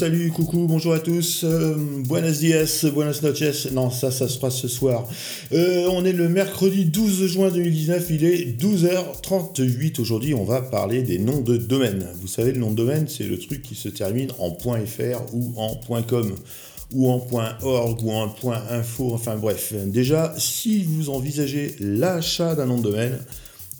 [0.00, 1.44] salut, coucou, bonjour à tous.
[1.44, 3.70] Euh, buenos dias, buenas noches.
[3.70, 5.06] Non, ça, ça se fera ce soir.
[5.52, 10.00] Euh, on est le mercredi 12 juin 2019, il est 12h38.
[10.00, 12.06] Aujourd'hui, on va parler des noms de domaine.
[12.18, 15.52] Vous savez, le nom de domaine, c'est le truc qui se termine en .fr ou
[15.56, 16.34] en .com
[16.94, 17.22] ou en
[17.60, 18.34] .org ou en
[18.70, 19.74] .info, enfin bref.
[19.84, 23.18] Déjà, si vous envisagez l'achat d'un nom de domaine,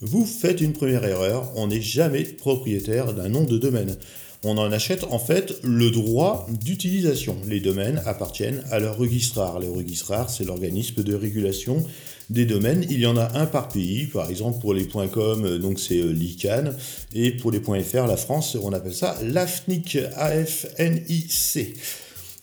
[0.03, 3.97] vous faites une première erreur, on n'est jamais propriétaire d'un nom de domaine.
[4.43, 7.37] On en achète en fait le droit d'utilisation.
[7.47, 9.61] Les domaines appartiennent à leur registrar.
[9.61, 11.85] Le registrar, c'est l'organisme de régulation
[12.31, 12.87] des domaines.
[12.89, 16.11] Il y en a un par pays, par exemple pour les .com, donc c'est euh,
[16.11, 16.75] l'ICANN,
[17.15, 21.75] et pour les .fr, la France, on appelle ça l'AFNIC, A-F-N-I-C.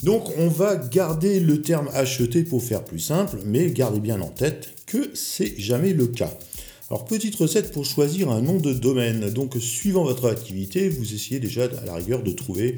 [0.03, 4.29] Donc on va garder le terme acheter pour faire plus simple, mais gardez bien en
[4.29, 6.31] tête que c'est jamais le cas.
[6.89, 9.29] Alors, petite recette pour choisir un nom de domaine.
[9.31, 12.77] Donc, suivant votre activité, vous essayez déjà à la rigueur de trouver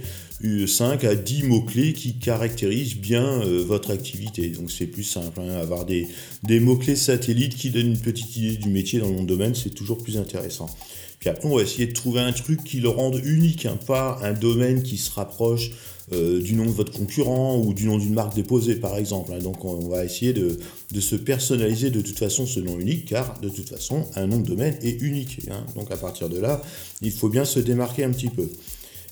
[0.66, 4.50] 5 à 10 mots-clés qui caractérisent bien euh, votre activité.
[4.50, 5.40] Donc, c'est plus simple.
[5.42, 5.60] Hein.
[5.62, 6.08] avoir des,
[6.42, 10.00] des mots-clés satellites qui donnent une petite idée du métier dans de domaine, c'est toujours
[10.00, 10.76] plus intéressant.
[11.20, 14.20] Puis après, on va essayer de trouver un truc qui le rende unique, hein, pas
[14.23, 15.72] un domaine qui se rapproche
[16.11, 19.31] euh, du nom de votre concurrent ou du nom d'une marque déposée, par exemple.
[19.31, 19.39] Hein.
[19.39, 20.58] Donc on, va essayer de,
[21.00, 24.48] se personnaliser de toute façon ce nom unique, car de toute façon, un nom de
[24.48, 25.42] domaine est unique.
[25.52, 25.66] Hein.
[25.76, 26.64] Donc à partir de là,
[27.02, 28.50] il faut bien se démarquer un petit peu.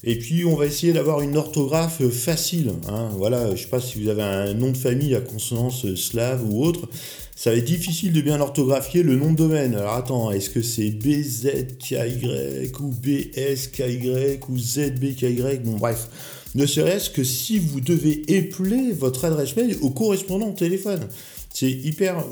[0.03, 2.73] Et puis on va essayer d'avoir une orthographe facile.
[2.87, 3.09] Hein.
[3.17, 6.43] Voilà, je ne sais pas si vous avez un nom de famille à consonance slave
[6.47, 6.87] ou autre,
[7.35, 9.75] ça va être difficile de bien orthographier le nom de domaine.
[9.75, 16.07] Alors attends, est-ce que c'est BZKY ou BSKY ou ZBKY Bon bref,
[16.55, 21.07] ne serait-ce que si vous devez épeler votre adresse mail au correspondant au téléphone.
[21.53, 22.23] C'est hyper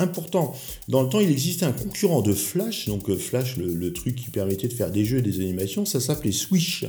[0.00, 0.54] important.
[0.88, 4.30] Dans le temps, il existait un concurrent de Flash, donc euh, Flash, le, truc qui
[4.30, 6.84] permettait de faire des jeux et des animations, ça s'appelait Swish.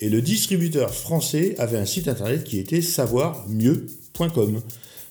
[0.00, 4.60] Et le distributeur français avait un site internet qui était savoirmieux.com.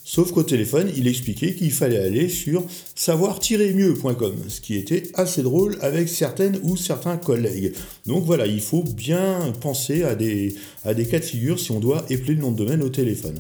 [0.07, 2.63] Sauf qu'au téléphone, il expliquait qu'il fallait aller sur
[2.93, 7.73] savoir-mieux.com, ce qui était assez drôle avec certaines ou certains collègues.
[8.05, 10.53] Donc voilà, il faut bien penser à des,
[10.83, 13.39] à des cas de figure si on doit épeler le nom de domaine au téléphone.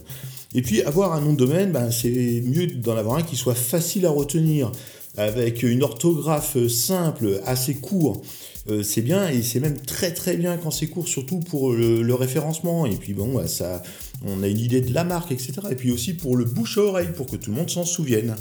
[0.55, 3.55] Et puis avoir un nom de domaine, ben, c'est mieux d'en avoir un qui soit
[3.55, 4.71] facile à retenir,
[5.17, 8.21] avec une orthographe simple, assez court.
[8.69, 12.13] Euh, c'est bien et c'est même très très bien quand c'est court, surtout pour le,
[12.13, 12.85] référencement.
[12.85, 13.83] Et puis bon, ça,
[14.25, 15.53] on a une idée de la marque, etc.
[15.71, 18.33] Et puis aussi pour le bouche à oreille, pour que tout le monde s'en souvienne.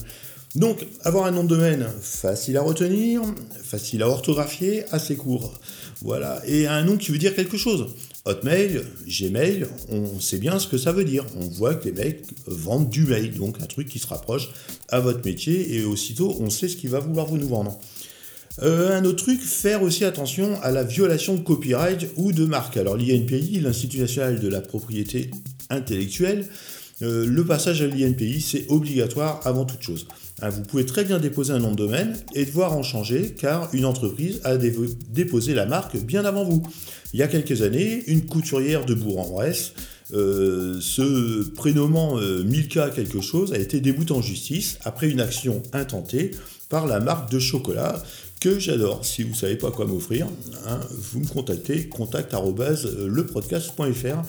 [0.55, 3.23] Donc, avoir un nom de domaine facile à retenir,
[3.61, 5.53] facile à orthographier, assez court.
[6.01, 6.41] Voilà.
[6.47, 7.89] Et un nom qui veut dire quelque chose.
[8.27, 11.27] Hotmail, Gmail, on sait bien ce que ça veut dire.
[11.37, 14.49] On voit que les mecs vendent du mail, donc un truc qui se rapproche
[14.89, 17.79] à votre métier, et aussitôt on sait ce qu'il va vouloir vous nous vendre.
[18.63, 22.77] Euh, un autre truc, faire aussi attention à la violation de copyright ou de marque.
[22.77, 25.31] Alors l'INPI, l'Institut national de la propriété
[25.69, 26.47] intellectuelle,
[27.03, 30.07] euh, le passage à l'INPI, c'est obligatoire avant toute chose.
[30.41, 33.69] Hein, vous pouvez très bien déposer un nom de domaine et devoir en changer car
[33.73, 36.63] une entreprise a déposé la marque bien avant vous.
[37.13, 39.73] Il y a quelques années, une couturière de Bourg-en-Bresse,
[40.13, 46.33] euh, se prénommant Milka quelque chose, a été déboutée en justice après une action intentée
[46.69, 48.03] par la marque de chocolat
[48.41, 49.07] que j'adore.
[49.07, 50.27] Si vous ne savez pas quoi m'offrir,
[50.67, 54.23] hein, vous me contactez, contact.lepodcast.fr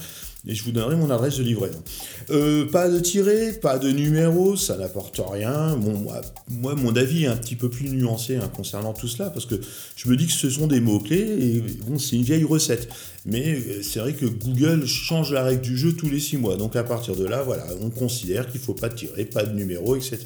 [0.46, 1.82] et je vous donnerai mon adresse de livraison.
[2.30, 5.76] Euh, pas de tiré, pas de numéro, ça n'apporte rien.
[5.76, 9.30] Bon, moi, moi, mon avis est un petit peu plus nuancé hein, concernant tout cela,
[9.30, 9.56] parce que
[9.96, 12.88] je me dis que ce sont des mots-clés, et bon, c'est une vieille recette.
[13.24, 16.56] Mais euh, c'est vrai que Google change la règle du jeu tous les six mois.
[16.56, 19.42] Donc à partir de là, voilà, on considère qu'il ne faut pas de tirer, pas
[19.42, 20.18] de numéro, etc.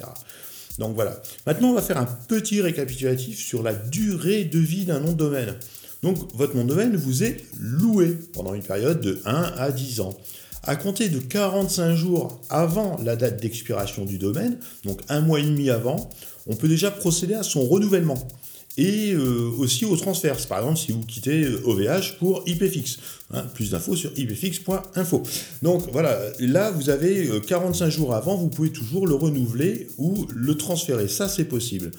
[0.77, 1.21] Donc voilà.
[1.47, 5.17] Maintenant, on va faire un petit récapitulatif sur la durée de vie d'un nom de
[5.17, 5.55] domaine.
[6.03, 10.17] Donc votre domaine vous est loué pendant une période de 1 à 10 ans.
[10.63, 15.43] À compter de 45 jours avant la date d'expiration du domaine, donc un mois et
[15.43, 16.09] demi avant,
[16.47, 18.27] on peut déjà procéder à son renouvellement
[18.77, 20.37] et euh, aussi au transfert.
[20.47, 22.99] Par exemple, si vous quittez OVH euh, pour IPFix.
[23.33, 25.23] Hein, plus d'infos sur ipfix.info.
[25.61, 30.27] Donc voilà, là vous avez 45 euh, jours avant, vous pouvez toujours le renouveler ou
[30.33, 31.07] le transférer.
[31.07, 31.91] Ça, c'est possible.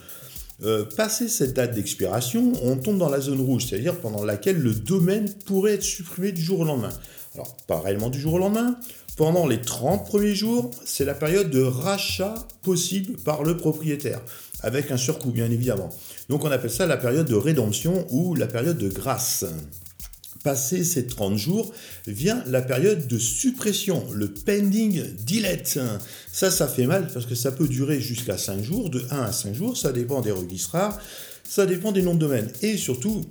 [0.63, 4.73] Euh, passé cette date d'expiration, on tombe dans la zone rouge, c'est-à-dire pendant laquelle le
[4.73, 6.93] domaine pourrait être supprimé du jour au lendemain.
[7.35, 8.77] Alors, pas réellement du jour au lendemain.
[9.17, 14.21] Pendant les 30 premiers jours, c'est la période de rachat possible par le propriétaire,
[14.61, 15.89] avec un surcoût bien évidemment.
[16.29, 19.45] Donc on appelle ça la période de rédemption ou la période de grâce.
[20.43, 21.73] Passé ces 30 jours,
[22.05, 25.79] vient la période de suppression, le pending delete.
[26.31, 29.31] Ça, ça fait mal parce que ça peut durer jusqu'à 5 jours, de 1 à
[29.31, 30.99] 5 jours, ça dépend des registrars,
[31.43, 32.49] ça dépend des noms de domaine.
[32.61, 33.25] Et surtout,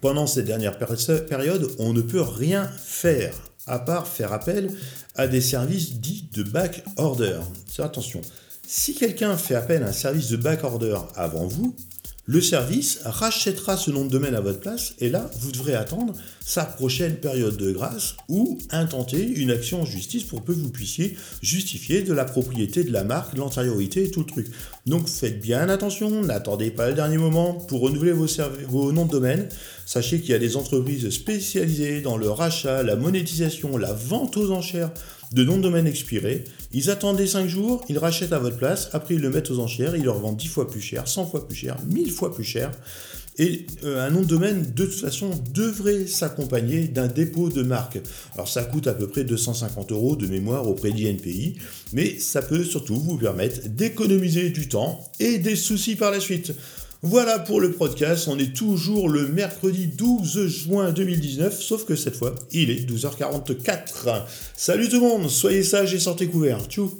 [0.00, 3.34] pendant cette dernière période, on ne peut rien faire.
[3.66, 4.70] à part faire appel
[5.16, 7.40] à des services dits de back order.
[7.78, 8.20] Attention,
[8.66, 11.74] si quelqu'un fait appel à un service de back order avant vous,
[12.26, 16.14] le service rachètera ce nom de domaine à votre place et là, vous devrez attendre
[16.44, 21.16] sa prochaine période de grâce ou intenter une action en justice pour que vous puissiez
[21.42, 24.48] justifier de la propriété de la marque, l'antériorité et tout le truc.
[24.86, 28.26] Donc faites bien attention, n'attendez pas le dernier moment pour renouveler vos,
[28.68, 29.48] vos noms de domaine.
[29.92, 34.52] Sachez qu'il y a des entreprises spécialisées dans le rachat, la monétisation, la vente aux
[34.52, 34.92] enchères
[35.32, 36.44] de noms de domaine expirés.
[36.72, 39.58] Ils attendent les 5 jours, ils rachètent à votre place, après ils le mettent aux
[39.58, 42.44] enchères, ils le revendent 10 fois plus cher, 100 fois plus cher, 1000 fois plus
[42.44, 42.70] cher.
[43.38, 47.98] Et euh, un nom de domaine, de toute façon, devrait s'accompagner d'un dépôt de marque.
[48.34, 51.56] Alors ça coûte à peu près 250 euros de mémoire auprès d'INPI,
[51.92, 56.52] mais ça peut surtout vous permettre d'économiser du temps et des soucis par la suite.
[57.02, 62.14] Voilà pour le podcast, on est toujours le mercredi 12 juin 2019, sauf que cette
[62.14, 64.24] fois, il est 12h44.
[64.54, 66.66] Salut tout le monde, soyez sages et sortez couverts.
[66.68, 66.92] Tchou